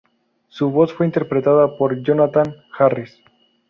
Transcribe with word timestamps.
Su 0.47 0.71
voz 0.71 0.91
fue 0.93 1.05
interpretada 1.05 1.77
por 1.77 2.01
Jonathan 2.01 2.55
Harris. 2.75 3.21